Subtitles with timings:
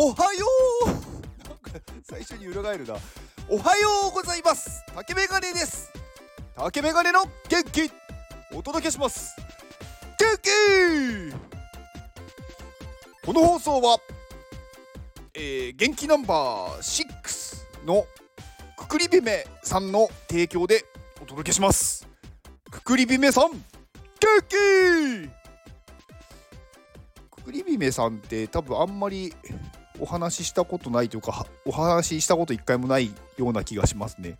[0.00, 0.46] おはよ
[0.86, 0.86] う。
[0.86, 1.72] なんか
[2.08, 2.94] 最初に裏返るな。
[3.48, 4.84] おはようございます。
[4.94, 5.90] 竹メガネです。
[6.54, 7.90] 竹メガネの元気
[8.54, 9.34] お届けします。
[10.16, 11.36] 元気
[13.26, 13.98] この放送は、
[15.34, 18.06] えー、元気ナンバー6の
[18.76, 20.84] くくりびめさんの提供で
[21.20, 22.06] お届けします。
[22.70, 23.60] くくりびめさん元
[24.48, 25.28] 気
[27.34, 29.34] くくりびめさんって多分あんまり
[30.00, 34.38] お話ししたことないというかお話ししたこと一回もないような気がしますね。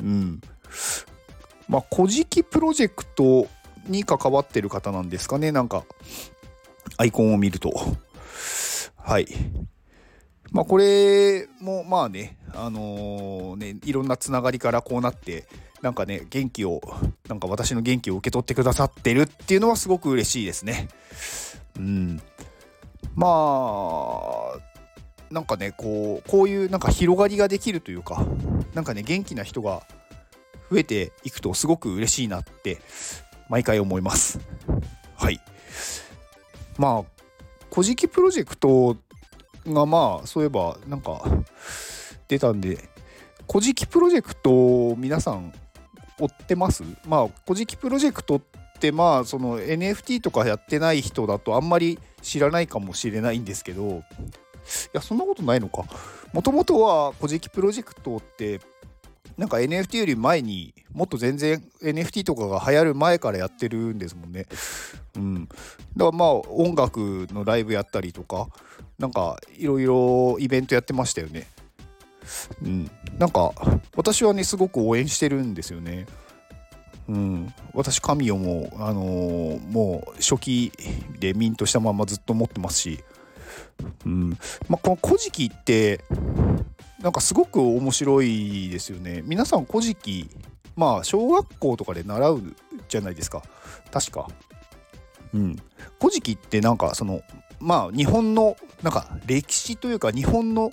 [0.00, 0.40] うん。
[1.68, 3.48] まあ「古事記プロジェクト」
[3.88, 5.84] に関わってる方なんですかねなんか
[6.96, 7.72] アイコンを見ると。
[8.96, 9.26] はい。
[10.52, 15.46] まあこれもまあねあのー、ねいろんなつながりからこうなって
[15.82, 16.80] なんかね元気を
[17.28, 20.88] なんか私の元気を受け取ってくださってるっていうのはすごく嬉しいですね。
[21.76, 22.22] うん。
[23.14, 24.58] まあ
[25.30, 28.24] なんかねこうこういうなんか広がりができるというか
[28.74, 29.82] なんかね元気な人が
[30.70, 32.80] 増えていくとすごく嬉しいなって
[33.48, 34.40] 毎回思います。
[35.16, 35.40] はい。
[36.78, 37.04] まあ
[37.70, 38.96] 「古事記プロジェクト」
[39.66, 41.24] がまあそういえばなんか
[42.28, 42.88] 出たんで
[43.50, 45.52] 「古事記プロジェクト」皆さん
[46.18, 46.82] 追ってます？
[47.06, 48.40] まあ「古事記プロジェクト」
[48.76, 54.02] ってまあその NFT とかやってない人だとあんまり知らないかもしれないんですけどい
[54.92, 55.84] やそんなことないのか
[56.32, 58.60] もともとは「古事記プロジェクト」って
[59.36, 64.46] なんか NFT より前にもっと全然 NFT とかが流行る前からやってるんですもんね。
[65.14, 65.46] うん。
[65.46, 68.48] だからまあ音楽のライブやったりとか
[68.98, 71.48] なんかいろいろイベントやってましたよね。
[72.62, 72.90] うん。
[73.18, 73.52] なんか
[73.94, 76.06] 私はねすごく応援してるんですよね。
[77.08, 80.72] うん、私神をもう、あのー、もう初期
[81.18, 83.04] でミントしたままずっと持ってますし、
[84.04, 84.30] うん。
[84.68, 86.00] まあ、この「古事記」って
[87.00, 89.22] なんかすごく面白いですよね。
[89.24, 90.28] 皆さん「古事記」
[90.74, 92.42] まあ小学校とかで習う
[92.88, 93.42] じゃないですか。
[93.92, 94.28] 確か。
[95.32, 95.56] うん、
[96.00, 97.22] 古事記ってなんかその
[97.60, 100.72] まあ日本のなんか歴史というか日本の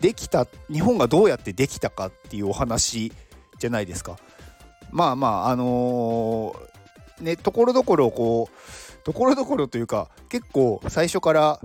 [0.00, 3.12] できた日本がどうやってできたかっていうお話
[3.58, 4.18] じゃないですか。
[4.92, 11.60] まあまああのー、ねところどころこうところどころというか結構最初から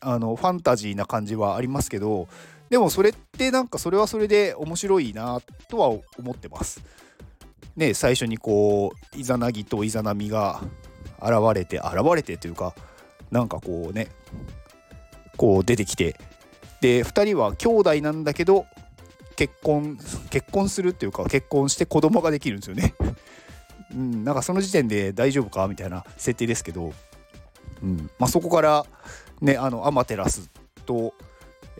[0.00, 2.28] あのファンタジーな感じはありますけど
[2.70, 6.82] でもそれってなんかそれはそれで面白いなとは思ってます。
[7.76, 10.60] ね最初にこうイザナギとイザナミが
[11.20, 12.74] 現れて現れてというか
[13.30, 14.08] なんかこうね
[15.36, 16.16] こう出てきて
[16.80, 18.66] で2人は兄弟なんだけど
[19.40, 19.96] 結婚
[20.28, 22.94] 結婚するっていうか結婚して子供ができるんですよね。
[23.90, 25.66] うん、なんかその時点で大丈夫か？
[25.66, 26.92] みたいな設定ですけど、
[27.82, 28.84] うんまあ、そこから
[29.40, 30.50] ねあのアマテラス
[30.84, 31.14] と、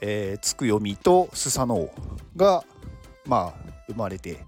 [0.00, 1.94] えー、つくよみとスサノオ
[2.34, 2.65] が
[3.26, 4.38] まあ生まれて。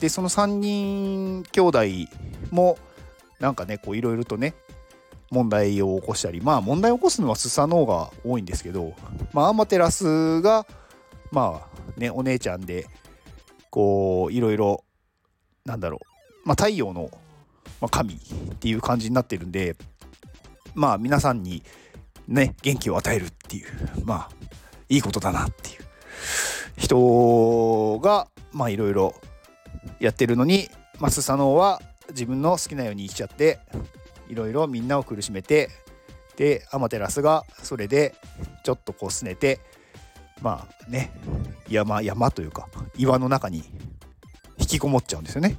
[0.00, 1.80] でその3人兄弟
[2.50, 2.78] も
[3.38, 4.54] なんかねこういろいろとね
[5.30, 8.94] 問題を起こしたりまあ問題を起こすのはスサノオが多いんですけど、
[9.32, 10.66] まあ、アマテラスが
[11.30, 11.62] ま
[11.96, 12.86] あねお姉ちゃんで
[13.70, 14.84] こういろいろ
[15.64, 16.00] なんだろ
[16.44, 17.10] う、まあ、太陽の
[17.90, 18.18] 神っ
[18.58, 19.76] ていう感じになってるんで
[20.74, 21.62] まあ皆さんに
[22.26, 23.66] ね元気を与えるっていう
[24.04, 24.30] まあ
[24.88, 25.82] いいことだなっていう
[26.76, 29.14] 人がまあいろいろ
[30.00, 30.68] やってるのに、
[30.98, 33.58] まあ、スサノオは自分の好きなように生きちゃって
[34.28, 35.70] いろいろみんなを苦しめて
[36.36, 38.14] でアマテラスがそれで
[38.64, 39.60] ちょっとこうすねて
[40.42, 41.12] まあね
[41.68, 43.64] 山山というか岩の中に
[44.58, 45.56] 引きこもっちゃうんですよね。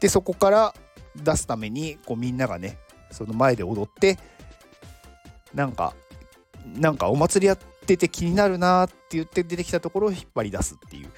[0.00, 0.74] でそこから
[1.16, 2.78] 出すためにこうみんながね
[3.10, 4.18] その前で踊って
[5.54, 5.94] なんか
[6.74, 11.08] なんかお祭りやってて気になるなって言って出てきたところを引っ張り出すっていう。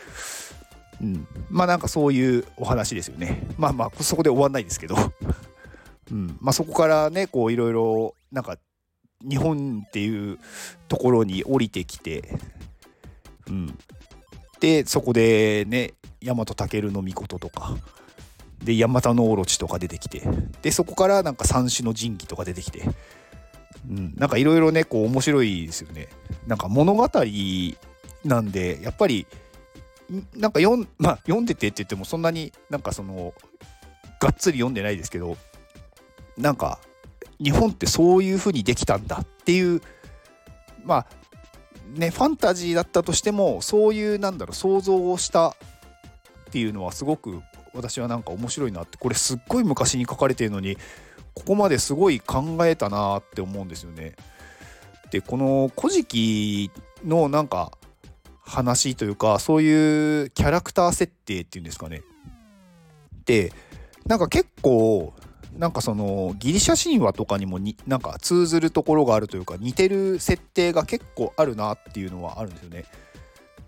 [1.01, 3.47] うん、まあなんかそういうお話ですよね。
[3.57, 4.97] まあまあそこで終わんないですけど、
[6.11, 8.57] うんまあ、そこからねこういろいろなんか
[9.27, 10.39] 日本っていう
[10.89, 12.39] ところに降りてきて、
[13.49, 13.79] うん、
[14.61, 17.77] でそこでね大和武の御事とか
[18.63, 20.23] でヤマタノオロチとか出てきて
[20.63, 22.83] でそこからなんか三種の神器とか出てきて、
[23.89, 26.09] うん、なんかいろいろねこう面白いですよね。
[26.47, 27.09] なんか物語
[28.25, 29.27] なんでやっぱり
[30.35, 33.35] なんか読ん,、まあ、読んでてって言ってもそんなになんかその
[34.21, 35.37] がっつり読んでないですけど
[36.37, 36.81] なんか
[37.43, 39.81] 日本ってそういう風にできたんだっていう
[40.85, 41.07] まあ
[41.99, 45.55] ねファンタジーだったとしてもそういうなんだろう想像をしたっ
[46.51, 47.41] ていうのはすごく
[47.75, 50.77] 私はなんか面白いなってこれすっごい昔に書かれてるのに
[51.35, 54.17] ここまですごい考えたなって思うんですよね。
[55.11, 56.71] でこの「古事記」
[57.05, 57.73] のなんか
[58.41, 62.03] 話というかそういうキャラクター設定っていうんですかね
[63.25, 63.53] で
[64.07, 65.15] なんか結構
[65.57, 72.85] なんかそのギリシャ神話とかにもになんか通ずるところがあるというか似てる設定が結構あるなっていうのはあるんですよね。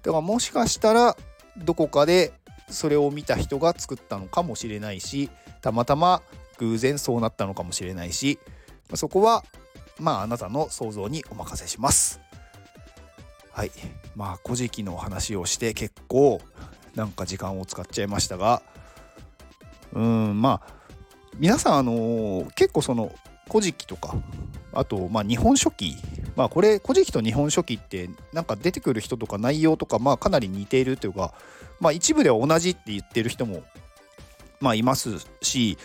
[0.02, 1.16] だからもしかしたら
[1.58, 2.32] どこかで
[2.68, 5.30] それを見た人が作ったのかもしれないし
[5.60, 6.22] たまたま
[6.58, 8.38] 偶然そうなったのかもしれないし
[8.94, 9.44] そこは
[9.98, 12.20] まああなたの想像にお任せします。
[13.52, 13.70] はい
[14.14, 16.40] まあ古事記の話をして結構
[16.94, 18.62] なんか時間を使っちゃいましたが
[19.92, 20.79] うんまあ
[21.38, 23.12] 皆さんあのー、結構その
[23.48, 24.14] 古事記とか
[24.72, 25.96] あとまあ日本書紀
[26.36, 31.34] まあこれ古事記と日本書紀ってなんか出てくる人とか内容とかまあかなり似ているというか
[31.80, 33.62] まあ一部では同じって言ってる人も
[34.60, 35.78] まあいますし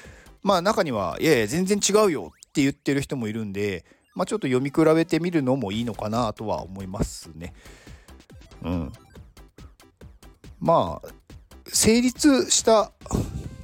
[0.43, 7.53] まあ中にはいやいや全然違うよって言ってる人もいるんでまあちょっと読み比べてみるのもいいのかなとは思いますね。
[8.63, 8.93] うん。
[10.59, 11.07] まあ
[11.67, 12.91] 成立した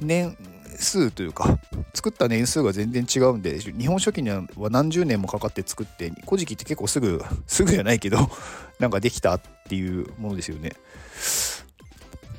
[0.02, 0.38] 年
[0.76, 1.60] 数というか
[2.02, 8.18] 作った年数が全然違うんで日本書紀には何十年もかかって作って古事記って結構すぐ すぐじゃないけど
[8.80, 10.72] なんかできたっていうものですよね。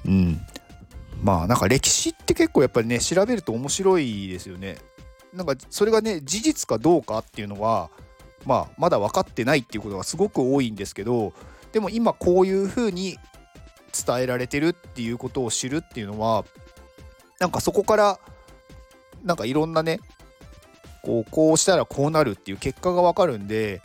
[0.04, 0.40] うん
[1.22, 4.78] まあなんか歴史って結構やっぱりね調べると面白いですよね。
[5.32, 7.88] なんかそれがね事実かどうかっていうのは
[8.44, 11.32] まあまだ分かってないっていうことがすごく多いんですけど
[11.70, 13.16] でも今こういうふうに
[14.06, 16.44] 伝えられてるっていうことを知るっていうのは
[17.38, 18.18] なんかそこから
[19.24, 20.00] なんかいろんなね
[21.02, 23.82] こうこうしたらこうなるっていう結果が分かるんで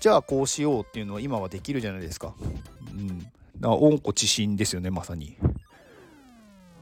[0.00, 2.34] じゃあこうしようっていうのは今はできるじゃないですか。
[2.92, 3.28] うん、だか
[3.60, 5.36] ら温故知新ですよねまさに。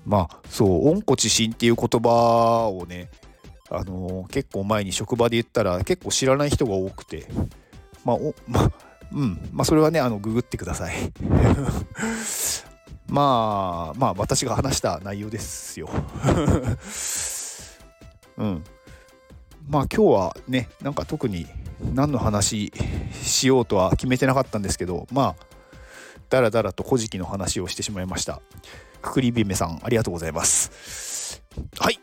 [0.07, 3.11] まあそう温故知新っていう言葉をね
[3.71, 7.27] あのー、結構前に職場で言ったら結構知らない人が多くて
[8.05, 8.73] まあおま
[9.13, 10.95] うんまあそれはねあのググってください
[13.07, 15.89] まあまあ私が話した内容ですよ
[18.41, 18.65] うん。
[19.69, 21.47] まあ今日はねなんか特に
[21.95, 22.73] 何の話
[23.13, 25.45] しようとは決めてなかったんですけどまあ
[26.29, 28.41] だらだらと古事記の話をしてしまいました。
[29.03, 31.43] くくりびめさんありがとうございます。
[31.79, 31.99] はい。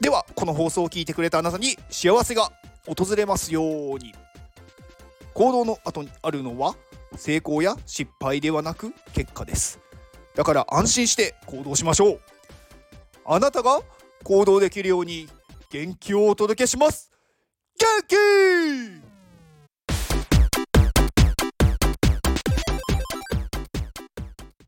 [0.00, 2.52] ではこの放送を聞いてくれたあなたに幸せが
[2.86, 4.14] 訪れますように。
[5.34, 6.74] 行動の後にあるのは
[7.16, 9.80] 成功や失敗ではなく結果です。
[10.34, 12.20] だから安心して行動しましょう。
[13.24, 13.80] あなたが
[14.24, 15.28] 行動できるように
[15.70, 17.10] 元気をお届けします。
[17.78, 19.07] 元気！